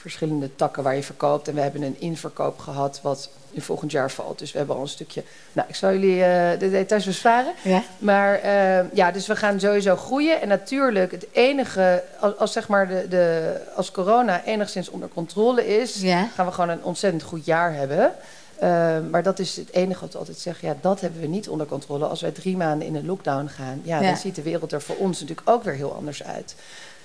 [0.00, 1.48] verschillende takken waar je verkoopt.
[1.48, 4.38] En we hebben een inverkoop gehad, wat in volgend jaar valt.
[4.38, 5.22] Dus we hebben al een stukje.
[5.52, 7.52] Nou, ik zal jullie eh, de details besparen.
[7.62, 7.82] Ja?
[7.98, 10.40] Maar eh, ja, dus we gaan sowieso groeien.
[10.40, 15.66] En natuurlijk, het enige, als, als, zeg maar de, de, als corona enigszins onder controle
[15.80, 16.28] is, Ja.
[16.34, 18.12] gaan we gewoon een ontzettend goed jaar hebben.
[18.58, 20.68] Eh, maar dat is het enige wat we altijd zeggen.
[20.68, 22.06] Ja, dat hebben we niet onder controle.
[22.06, 24.06] Als wij drie maanden in een lockdown gaan, ja, Ja.
[24.06, 26.54] dan ziet de wereld er voor ons natuurlijk ook weer heel anders uit.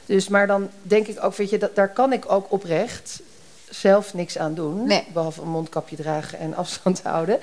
[0.06, 3.22] Dus, maar dan denk ik ook, weet je, dat, daar kan ik ook oprecht
[3.70, 4.88] zelf niks aan doen.
[4.88, 5.04] Nee.
[5.14, 7.40] Behalve een mondkapje dragen en afstand houden.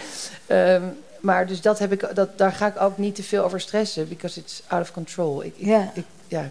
[0.46, 0.82] Ehm,
[1.20, 4.08] maar dus dat heb ik, dat, daar ga ik ook niet te veel over stressen,
[4.08, 5.42] because it's out of control.
[5.44, 5.90] Ik, ik- Ja.
[5.94, 6.48] ik, ja.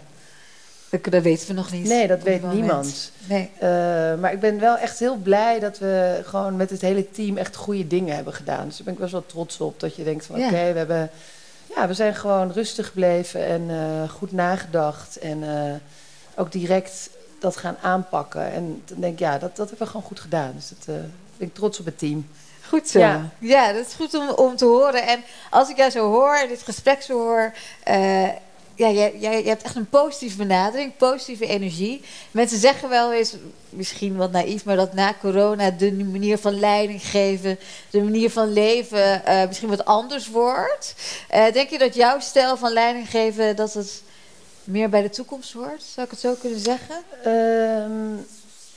[0.88, 1.84] Dat, dat weten we nog niet.
[1.86, 3.12] Nee, dat weet niemand.
[3.28, 3.50] Nee.
[3.58, 3.68] Eh,
[4.14, 7.56] maar ik ben wel echt heel blij dat we gewoon met het hele team echt
[7.56, 8.66] goede dingen hebben gedaan.
[8.66, 9.80] Dus daar ben ik best wel trots op.
[9.80, 10.46] Dat je denkt van Ja.
[10.46, 11.10] oké, we hebben.
[11.74, 15.18] Ja, we zijn gewoon rustig gebleven en eh, goed nagedacht.
[15.18, 15.72] En eh,
[16.36, 18.52] ook direct dat gaan aanpakken.
[18.52, 20.52] En dan denk ik, ja, dat, dat hebben we gewoon goed gedaan.
[20.54, 21.02] Dus dat uh,
[21.36, 22.28] ben ik trots op het team.
[22.68, 22.98] Goed zo.
[22.98, 23.28] Ja.
[23.38, 25.06] ja, dat is goed om, om te horen.
[25.06, 27.52] En als ik jou zo hoor, dit gesprek zo hoor.
[27.88, 28.28] Uh,
[28.80, 32.00] ja, jij, jij, hebt echt een positieve benadering, positieve energie.
[32.30, 33.36] Mensen zeggen wel eens,
[33.68, 37.58] misschien wat naïef, maar dat na corona de manier van leiding geven,
[37.90, 40.94] de manier van leven uh, misschien wat anders wordt.
[41.34, 44.02] Uh, denk je dat jouw stijl van leiding geven, dat het
[44.70, 45.82] meer bij de toekomst hoort?
[45.82, 46.96] Zou ik het zo kunnen zeggen?
[47.26, 48.26] Um,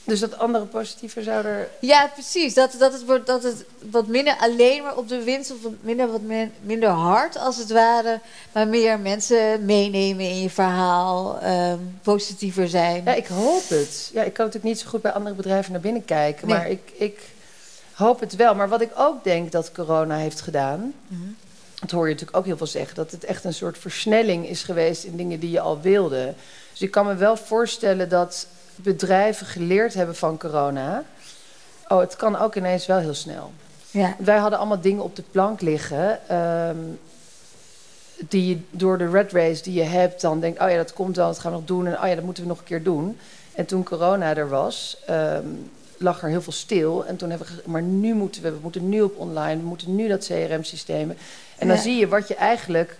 [0.04, 1.68] dus dat andere positiever zou er.
[1.80, 2.54] Ja, precies.
[2.54, 5.72] Dat, dat, het, wordt, dat het wat minder alleen maar op de winst of wat
[5.80, 6.20] minder, wat
[6.60, 8.20] minder hard als het ware,
[8.52, 13.04] maar meer mensen meenemen in je verhaal, um, positiever zijn.
[13.04, 14.10] Ja, ik hoop het.
[14.12, 16.92] Ja, ik kan natuurlijk niet zo goed bij andere bedrijven naar binnen kijken, maar ik,
[16.96, 17.20] ik
[17.92, 18.54] hoop het wel.
[18.54, 20.94] Maar wat ik ook denk dat corona heeft gedaan.
[21.08, 21.36] Mm
[21.84, 22.94] Dat hoor je natuurlijk ook heel veel zeggen.
[22.94, 26.34] Dat het echt een soort versnelling is geweest in dingen die je al wilde.
[26.70, 31.04] Dus ik kan me wel voorstellen dat bedrijven geleerd hebben van corona.
[31.88, 33.52] Oh, het kan ook ineens wel heel snel.
[33.90, 34.16] Ja.
[34.18, 36.28] Wij hadden allemaal dingen op de plank liggen.
[36.28, 36.78] Ehm,
[38.28, 41.16] die je door de red race die je hebt, dan denkt: oh ja, dat komt
[41.16, 41.86] wel, dat gaan we nog doen.
[41.86, 43.18] En oh ja, dat moeten we nog een keer doen.
[43.54, 45.46] En toen corona er was, ehm,
[45.98, 47.06] lag er heel veel stil.
[47.06, 49.66] En toen hebben we gezegd: maar nu moeten we, we moeten nu op online, we
[49.66, 51.14] moeten nu dat CRM-systeem.
[51.58, 52.98] En dan zie je wat je eigenlijk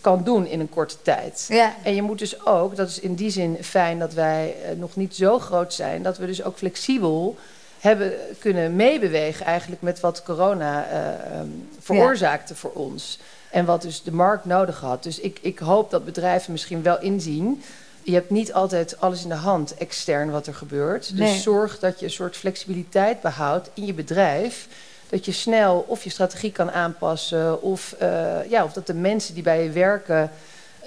[0.00, 1.46] kan doen in een korte tijd.
[1.48, 1.74] Ja.
[1.82, 4.96] En je moet dus ook, dat is in die zin fijn dat wij eh, nog
[4.96, 7.36] niet zo groot zijn, dat we dus ook flexibel
[7.80, 13.18] hebben kunnen meebewegen eigenlijk met wat corona uh, um, veroorzaakte voor ons.
[13.50, 15.02] En wat dus de markt nodig had.
[15.02, 17.62] Dus ik, ik hoop dat bedrijven misschien wel inzien.
[18.06, 21.16] Je hebt niet altijd alles in de hand extern wat er gebeurt.
[21.16, 24.68] Dus zorg dat je een soort flexibiliteit behoudt in je bedrijf
[25.08, 29.34] dat je snel of je strategie kan aanpassen, of, uh, ja, of dat de mensen
[29.34, 30.30] die bij je werken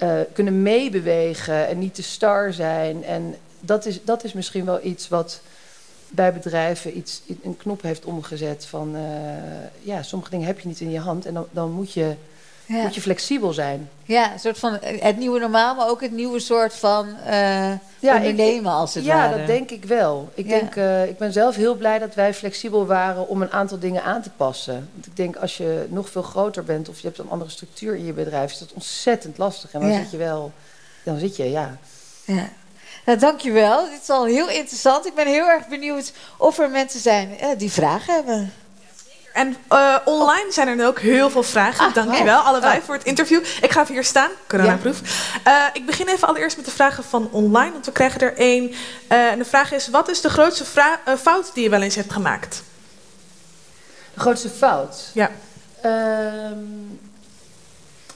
[0.02, 3.04] uh, kunnen meebewegen en niet te star zijn.
[3.04, 5.40] En dat is, dat is misschien wel iets wat
[6.08, 9.02] bij bedrijven iets, een knop heeft omgezet van uh,
[9.80, 12.14] ja, sommige dingen heb je niet in je hand en dan, dan moet je
[12.76, 12.82] ja.
[12.82, 13.88] moet je flexibel zijn.
[14.04, 18.16] Ja, een soort van het nieuwe normaal, maar ook het nieuwe soort van uh, ja,
[18.16, 19.30] ondernemen als het ja, ware.
[19.30, 20.30] Ja, dat denk ik wel.
[20.34, 23.78] Ik, denk, uh, ik ben zelf heel blij dat wij flexibel waren om een aantal
[23.78, 24.88] dingen aan te passen.
[24.92, 27.96] Want ik denk als je nog veel groter bent of je hebt een andere structuur
[27.96, 29.72] in je bedrijf, is dat ontzettend lastig.
[29.72, 30.52] En dan zit je wel,
[31.02, 31.78] dan zit je, ja.
[32.24, 32.48] Ja.
[33.04, 33.84] Nou, dankjewel.
[33.90, 35.06] Dit is al heel interessant.
[35.06, 38.52] Ik ben heel erg benieuwd of er mensen zijn uh, die vragen hebben.
[39.32, 41.86] En uh, online zijn er nu ook heel veel vragen.
[41.86, 42.46] Ah, Dankjewel oh.
[42.46, 42.84] allebei oh.
[42.84, 43.40] voor het interview.
[43.60, 45.00] Ik ga even hier staan, coronaproof.
[45.44, 45.68] Ja.
[45.68, 48.70] Uh, ik begin even allereerst met de vragen van online, want we krijgen er één.
[48.70, 50.64] Uh, en de vraag is, wat is de grootste
[51.18, 52.62] fout die je wel eens hebt gemaakt?
[54.14, 55.10] De grootste fout?
[55.14, 55.30] Ja.
[55.82, 56.58] Ehm,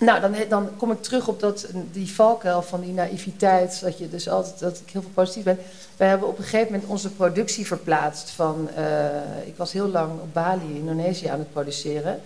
[0.05, 3.81] nou, dan, dan kom ik terug op dat, die valkuil van die naïviteit.
[3.81, 5.59] Dat je dus altijd dat ik heel veel positief ben.
[5.97, 8.31] Wij hebben op een gegeven moment onze productie verplaatst.
[8.31, 12.21] Van, uh, ik was heel lang op Bali, Indonesië, aan het produceren.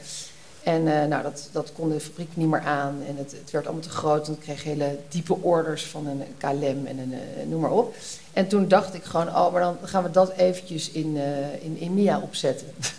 [0.62, 3.02] En uh, nou, dat, dat kon de fabriek niet meer aan.
[3.08, 4.26] En het, het werd allemaal te groot.
[4.26, 7.94] En ik kreeg hele diepe orders van een KLM en een, uh, noem maar op.
[8.32, 11.16] En toen dacht ik gewoon, oh, maar dan gaan we dat eventjes in,
[11.60, 12.66] in India opzetten.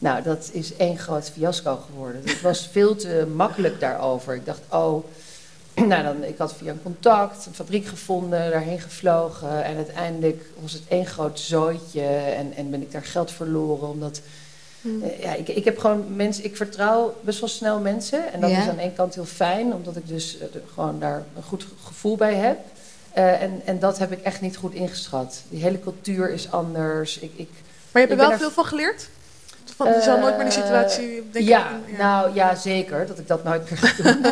[0.00, 2.20] Nou, dat is één groot fiasco geworden.
[2.24, 4.34] Het was veel te makkelijk daarover.
[4.34, 5.04] Ik dacht, oh,
[5.90, 9.64] nou dan, ik had via een contact een fabriek gevonden, daarheen gevlogen.
[9.64, 13.88] En uiteindelijk was het één groot zooitje en, en ben ik daar geld verloren.
[13.88, 14.20] Omdat,
[14.80, 15.02] hmm.
[15.02, 18.32] eh, ja, ik, ik heb gewoon mensen, ik vertrouw best wel snel mensen.
[18.32, 21.24] En dat is aan de ene kant heel fijn, omdat ik dus uh, gewoon daar
[21.36, 22.58] een goed gevoel bij heb.
[23.16, 25.42] Uh, en, en dat heb ik echt niet goed ingeschat.
[25.48, 27.18] Die hele cultuur is anders.
[27.18, 27.48] Ik, ik,
[27.92, 29.08] maar je hebt er wel veel van geleerd?
[29.84, 31.44] Van, je zal nooit meer die situatie denken.
[31.44, 34.26] Ja, ja, nou ja, zeker dat ik dat nooit meer ga doen.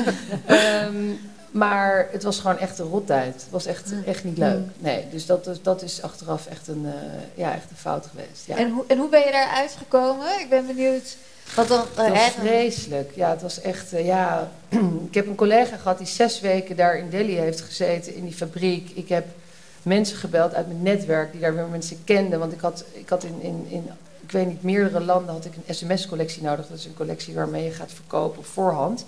[0.96, 1.18] um,
[1.50, 3.34] maar het was gewoon echt een rottijd.
[3.34, 4.60] Het was echt, echt niet leuk.
[4.78, 6.92] Nee, dus dat, is, dat is achteraf echt een, uh,
[7.34, 8.46] ja, echt een fout geweest.
[8.46, 8.56] Ja.
[8.56, 10.40] En, hoe, en hoe ben je daar uitgekomen?
[10.40, 11.16] Ik ben benieuwd.
[11.54, 13.12] Wat dan, uh, was vreselijk.
[13.14, 14.50] Ja, het was echt, uh, ja.
[15.08, 18.34] ik heb een collega gehad die zes weken daar in Delhi heeft gezeten in die
[18.34, 18.90] fabriek.
[18.94, 19.26] Ik heb
[19.82, 22.38] mensen gebeld uit mijn netwerk die daar weer mensen kenden.
[22.38, 23.90] Want ik had, ik had in, in, in
[24.28, 26.66] ik weet niet, meerdere landen had ik een sms-collectie nodig.
[26.66, 29.04] Dat is een collectie waarmee je gaat verkopen op voorhand.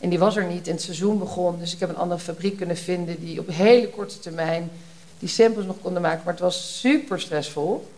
[0.00, 1.58] En die was er niet en het seizoen begon.
[1.58, 4.70] Dus ik heb een andere fabriek kunnen vinden die op hele korte termijn
[5.18, 6.20] die samples nog konden maken.
[6.24, 7.88] Maar het was super stressvol.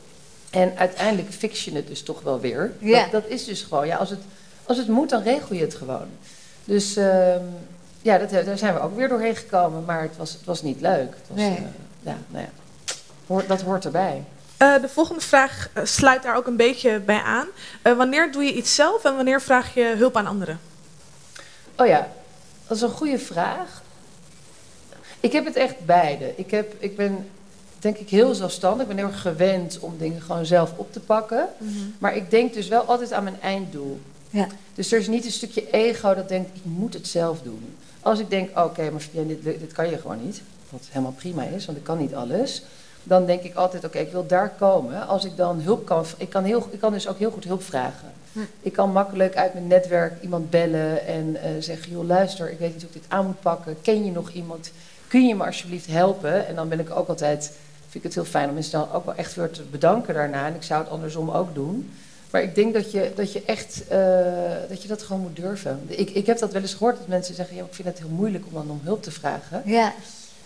[0.50, 2.72] En uiteindelijk fix je het dus toch wel weer.
[2.78, 3.02] Ja.
[3.02, 4.20] Dat, dat, is dus gewoon, ja, als het,
[4.64, 6.06] als het moet, dan regel je het gewoon.
[6.64, 7.36] Dus uh,
[8.02, 9.84] ja, dat, daar zijn we ook weer doorheen gekomen.
[9.84, 11.14] Maar het was, het was niet leuk.
[11.14, 11.58] Het was, nee.
[11.58, 11.64] Uh,
[12.00, 12.44] ja, nou
[13.26, 14.24] ja, dat hoort erbij.
[14.58, 17.46] Uh, de volgende vraag eh, sluit daar ook een beetje bij aan.
[17.82, 20.60] Uh, wanneer doe je iets zelf en wanneer vraag je hulp aan anderen?
[21.76, 22.08] Oh ja,
[22.66, 23.82] dat is een goede vraag.
[25.20, 26.32] Ik heb het echt beide.
[26.36, 27.26] Ik, heb, ik ben
[27.78, 28.82] denk ik heel zelfstandig.
[28.82, 31.48] Ik ben heel erg gewend om dingen gewoon zelf op te pakken.
[31.98, 34.00] Maar ik denk dus wel altijd aan mijn einddoel.
[34.30, 34.46] Ja.
[34.74, 37.76] Dus er is niet een stukje ego dat denkt, ik moet het zelf doen.
[38.00, 40.42] Als ik denk, oké, maar dit, dit kan je gewoon niet.
[40.70, 42.62] Wat helemaal prima is, want ik kan niet alles.
[43.04, 45.06] Dan denk ik altijd, oké, ik wil daar komen.
[45.06, 46.04] Als ik dan hulp kan...
[46.16, 48.12] Ik kan, heel, ik kan dus ook heel goed hulp vragen.
[48.60, 51.92] Ik kan makkelijk uit mijn netwerk iemand bellen en eh, zeggen...
[51.92, 53.76] joh, luister, ik weet niet hoe ik dit aan moet pakken.
[53.82, 54.70] Ken je nog iemand?
[55.08, 56.46] Kun je me alsjeblieft helpen?
[56.46, 57.44] En dan ben ik ook altijd...
[57.80, 60.46] vind ik het heel fijn om mensen dan ook wel echt weer te bedanken daarna.
[60.46, 61.90] En ik zou het andersom ook doen.
[62.30, 63.98] Maar ik denk dat je, dat je echt eh,
[64.68, 65.82] dat, je dat gewoon moet durven.
[65.86, 67.56] Ik, ik heb dat wel eens gehoord dat mensen zeggen...
[67.56, 69.62] Ja, ik vind het heel moeilijk om dan om hulp te vragen.
[69.64, 69.94] Ja.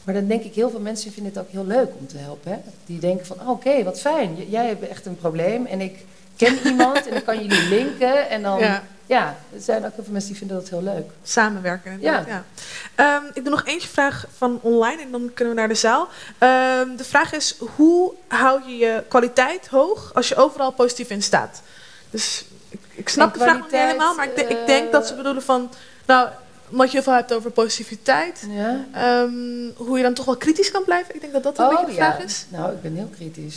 [0.08, 2.52] Maar dan denk ik, heel veel mensen vinden het ook heel leuk om te helpen.
[2.52, 2.58] Hè?
[2.86, 4.36] Die denken van, oh, oké, wat fijn.
[4.36, 6.04] J- Jij hebt echt een probleem en ik
[6.36, 8.28] ken iemand en dan kan jullie linken.
[8.28, 9.36] En dan, ja, Ja.
[9.54, 11.10] er zijn ook heel veel mensen die vinden dat heel leuk.
[11.22, 11.92] Samenwerken.
[11.92, 12.44] inderdaad, Ja.
[12.94, 16.08] Ehm, ik doe nog eentje vraag van online en dan kunnen we naar de zaal.
[16.38, 21.22] Ehm, de vraag is, hoe hou je je kwaliteit hoog als je overal positief in
[21.22, 21.62] staat?
[22.10, 24.92] Dus ik, ik snap de vraag nog niet helemaal, maar ik, de- ik eh, denk
[24.92, 25.70] dat ze bedoelen van...
[26.06, 26.28] Nou,
[26.70, 28.86] omdat je heel veel hebt over positiviteit, Ja.
[28.92, 31.14] ehm, hoe je dan toch wel kritisch kan blijven.
[31.14, 32.46] Ik denk dat dat een beetje de vraag is.
[32.48, 33.54] Nou, ik ben heel kritisch.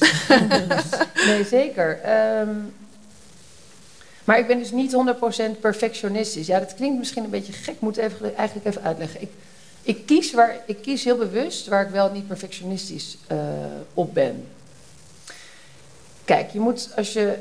[1.28, 2.00] nee, zeker.
[2.02, 2.56] Ehm,
[4.24, 6.47] maar ik ben dus niet 100% perfectionistisch.
[6.47, 7.74] Ja, dat klinkt misschien een beetje gek.
[7.74, 9.21] Ik moet even, eigenlijk even uitleggen.
[9.21, 9.32] Ik,
[9.82, 13.38] ik, kies waar, ik kies heel bewust waar ik wel niet perfectionistisch eh,
[13.93, 14.47] op ben.
[16.26, 17.36] Kijk, je moet als je...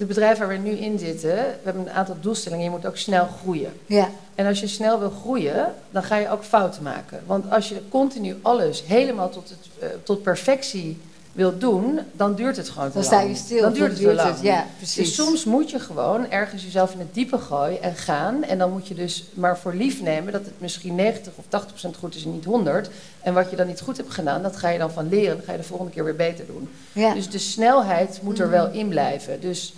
[0.00, 2.64] De bedrijf waar we nu in zitten, we hebben een aantal doelstellingen.
[2.64, 3.72] Je moet ook snel groeien.
[3.86, 4.08] Ja.
[4.34, 7.22] En als je snel wil groeien, dan ga je ook fouten maken.
[7.26, 10.98] Want als je continu alles helemaal tot, het, eh, tot perfectie
[11.32, 13.14] wilt doen, dan duurt het gewoon te Dan lang.
[13.14, 13.60] sta je stil.
[13.60, 14.36] Dan duurt het te lang.
[14.42, 14.94] Ja, precies.
[14.96, 18.44] Dus soms moet je gewoon ergens jezelf in het diepe gooien en gaan.
[18.44, 21.70] En dan moet je dus maar voor lief nemen dat het misschien 90 of 80
[21.70, 22.90] procent goed is en niet 100.
[23.22, 25.36] En wat je dan niet goed hebt gedaan, dat ga je dan van leren.
[25.36, 26.68] Dan ga je de volgende keer weer beter doen.
[26.92, 27.14] Ja.
[27.14, 29.40] Dus de snelheid moet er wel in blijven.
[29.40, 29.74] Dus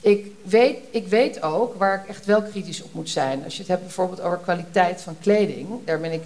[0.00, 3.44] ik weet, ik weet ook waar ik echt wel kritisch op moet zijn.
[3.44, 6.22] Als je het hebt bijvoorbeeld over kwaliteit van kleding, daar ben ik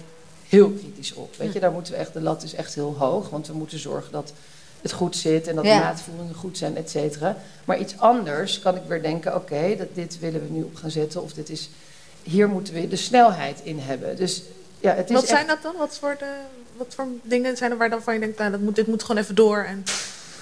[0.49, 1.35] heel kritisch op.
[1.37, 3.79] Weet je, daar moeten we echt, de lat is echt heel hoog, want we moeten
[3.79, 4.33] zorgen dat
[4.81, 5.77] het goed zit en dat Ja.
[5.77, 7.37] de maatvoeringen goed zijn, et cetera.
[7.65, 10.91] Maar iets anders kan ik weer denken, oké, dat dit willen we nu op gaan
[10.91, 11.69] zetten, of dit is,
[12.23, 14.15] hier moeten we de snelheid in hebben.
[14.15, 14.41] Dus
[14.79, 15.75] ja, het is Wat echt- zijn dat dan?
[15.77, 16.33] Wat voor, de,
[16.77, 19.03] wat voor dingen zijn er waar dan van je denkt, nou, dat moet, dit moet
[19.03, 19.57] gewoon even door?
[19.63, 19.83] En,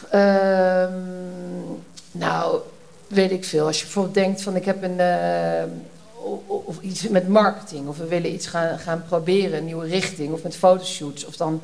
[0.10, 1.00] Ehm,
[2.12, 2.60] nou,
[3.14, 3.66] weet ik veel.
[3.66, 5.00] Als je bijvoorbeeld denkt van ik heb een...
[5.00, 5.68] ehm,
[6.24, 7.88] o- of iets met marketing.
[7.88, 10.34] Of we willen iets gaan, gaan proberen, een nieuwe richting.
[10.34, 11.26] Of met fotoshoots.
[11.26, 11.62] Of dan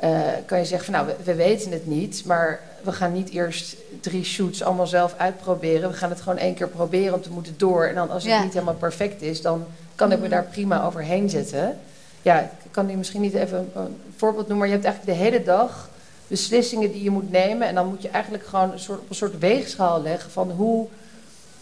[0.00, 0.10] eh,
[0.46, 2.22] kan je zeggen van nou, we, we weten het niet.
[2.26, 5.90] Maar we gaan niet eerst drie shoots allemaal zelf uitproberen.
[5.90, 7.84] We gaan het gewoon één keer proberen, want we moeten door.
[7.86, 8.42] En dan als het Ja.
[8.42, 11.78] niet helemaal perfect is, dan kan ik me daar prima overheen zetten.
[12.22, 14.58] Ja, ik kan nu misschien niet even een, een voorbeeld noemen.
[14.58, 15.88] Maar je hebt eigenlijk de hele dag
[16.32, 17.68] beslissingen die je moet nemen.
[17.68, 20.86] En dan moet je eigenlijk gewoon een soort, op een soort weegschaal leggen van hoe,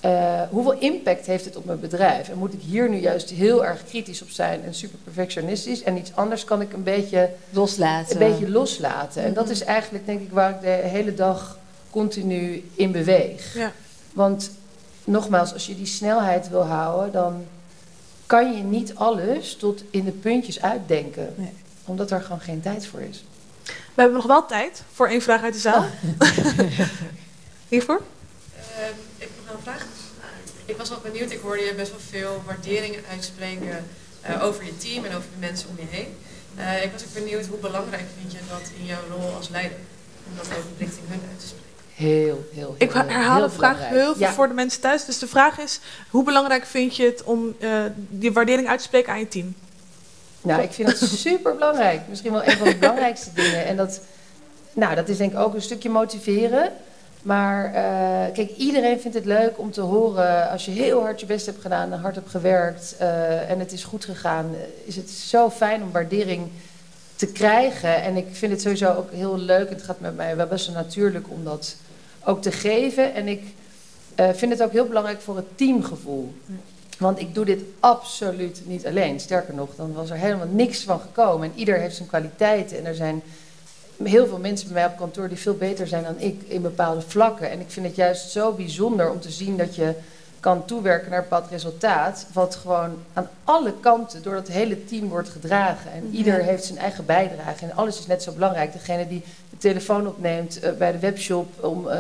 [0.01, 2.29] eh, hoeveel impact heeft het op mijn bedrijf.
[2.29, 5.83] En moet ik hier nu juist heel erg kritisch op zijn en super perfectionistisch.
[5.83, 8.13] En iets anders kan ik een beetje, Loslaten.
[8.23, 9.23] een beetje loslaten.
[9.23, 11.59] En dat is eigenlijk denk ik waar ik de hele dag
[11.91, 13.55] continu in beweeg.
[13.55, 13.73] ja.
[14.13, 14.51] Want
[15.05, 17.45] nogmaals, als je die snelheid wil houden, dan
[18.27, 21.35] kan je niet alles tot in de puntjes uitdenken.
[21.37, 21.53] Nee.
[21.85, 23.25] Omdat er gewoon geen tijd voor is.
[24.01, 25.85] We hebben nog wel tijd voor één vraag uit de zaal.
[27.69, 28.01] Hiervoor?
[28.57, 29.87] Ehm, ik heb nog wel een vraag.
[30.65, 33.87] Ik was wel benieuwd, ik hoorde je best wel veel waarderingen uitspreken
[34.21, 36.17] eh, over je team en over de mensen om je heen.
[36.57, 39.79] Eh, ik was ook benieuwd, hoe belangrijk vind je dat in jouw rol als leider?
[40.31, 41.69] Om dat ook richting hun uit te spreken.
[41.95, 44.03] Heel, heel, heel Ik herhaal heel de vraag belangrijk.
[44.05, 44.33] heel veel Ja.
[44.33, 45.05] voor de mensen thuis.
[45.05, 48.85] Dus de vraag is, hoe belangrijk vind je het om eh, die waardering uit te
[48.85, 49.55] spreken aan je team?
[50.43, 52.01] Nou, ik vind het super belangrijk.
[52.09, 53.65] Misschien wel een van de belangrijkste dingen.
[53.65, 54.01] En dat,
[54.73, 56.73] nou, dat is denk ik ook een stukje motiveren.
[57.23, 61.27] Maar eh, kijk, iedereen vindt het leuk om te horen als je heel hard je
[61.27, 64.55] best hebt gedaan en hard hebt gewerkt eh, en het is goed gegaan.
[64.85, 66.49] Is het zo fijn om waardering
[67.17, 68.03] te krijgen.
[68.03, 69.71] En ik vind het sowieso ook heel leuk.
[69.71, 71.77] Het gaat met mij wel best wel natuurlijk om dat
[72.25, 73.15] ook te geven.
[73.15, 73.43] En ik
[74.15, 76.35] eh, vind het ook heel belangrijk voor het teamgevoel.
[77.01, 79.21] Want ik doe dit absoluut niet alleen.
[79.21, 81.51] Sterker nog, dan was er helemaal niks van gekomen.
[81.51, 82.79] En ieder heeft zijn kwaliteiten.
[82.79, 83.23] En er zijn
[84.03, 87.01] heel veel mensen bij mij op kantoor die veel beter zijn dan ik in bepaalde
[87.01, 87.51] vlakken.
[87.51, 89.95] En ik vind het juist zo bijzonder om te zien dat je
[90.41, 92.27] kan toewerken naar een bepaald resultaat.
[92.33, 95.93] Wat gewoon aan alle kanten door het hele team wordt gedragen.
[95.93, 97.65] En ieder heeft zijn eigen bijdrage.
[97.65, 98.73] En alles is net zo belangrijk.
[98.73, 101.99] Degene die de telefoon opneemt eh, bij de webshop om eh,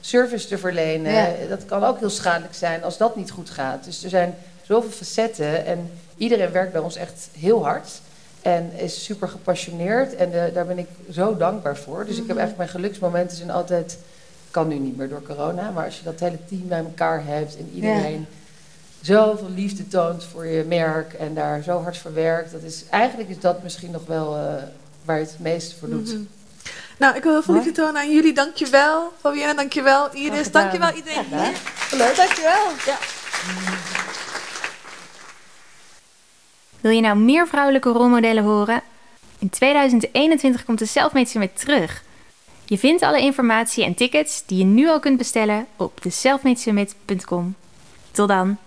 [0.00, 1.12] service te verlenen.
[1.12, 1.28] Ja.
[1.48, 3.84] Dat kan ook heel schadelijk zijn als dat niet goed gaat.
[3.84, 5.66] Dus er zijn zoveel facetten.
[5.66, 7.88] En iedereen werkt bij ons echt heel hard.
[8.42, 10.14] En is super gepassioneerd.
[10.14, 12.04] En eh, daar ben ik zo dankbaar voor.
[12.06, 13.98] Dus ik heb eigenlijk mijn geluksmomenten zijn altijd...
[14.54, 15.70] Kan nu niet meer door corona.
[15.70, 18.26] Maar als je dat hele team bij elkaar hebt en iedereen
[19.00, 22.52] zoveel liefde toont voor je merk en daar zo hard voor werkt.
[22.52, 24.62] Dat is, eigenlijk is dat misschien nog wel uh,
[25.04, 26.12] waar je het meest voor doet.
[26.12, 26.22] Mhm.
[26.98, 28.32] Nou, ik wil heel veel liefde tonen aan jullie.
[28.32, 29.12] Dankjewel.
[29.20, 30.14] Fabienne, dankjewel.
[30.14, 31.50] Iris, dankjewel iedereen ja,
[31.90, 32.66] Leuk, dankjewel.
[32.86, 32.98] Ja.
[36.80, 38.82] Wil je nou meer vrouwelijke rolmodellen horen?
[39.38, 42.02] In 2021 komt de Selfmade Summit terug.
[42.66, 46.10] Je vindt alle informatie en tickets die je nu al kunt bestellen op de
[48.10, 48.58] Tot dan!